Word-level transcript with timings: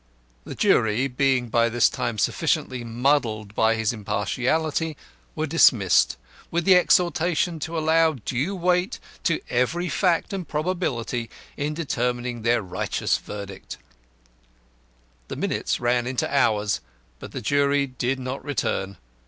The 0.45 0.55
jury, 0.55 1.07
being 1.07 1.49
by 1.49 1.69
this 1.69 1.87
time 1.87 2.17
sufficiently 2.17 2.83
muddled 2.83 3.53
by 3.53 3.75
his 3.75 3.93
impartiality, 3.93 4.97
were 5.35 5.45
dismissed, 5.45 6.17
with 6.49 6.65
the 6.65 6.73
exhortation 6.73 7.59
to 7.59 7.77
allow 7.77 8.13
due 8.13 8.55
weight 8.55 8.97
to 9.25 9.39
every 9.47 9.89
fact 9.89 10.33
and 10.33 10.47
probability 10.47 11.29
in 11.55 11.75
determining 11.75 12.41
their 12.41 12.63
righteous 12.63 13.19
verdict. 13.19 13.77
The 15.27 15.35
minutes 15.35 15.79
ran 15.79 16.07
into 16.07 16.27
hours, 16.35 16.81
but 17.19 17.31
the 17.31 17.39
jury 17.41 17.85
did 17.85 18.17
not 18.17 18.43
return. 18.43 18.97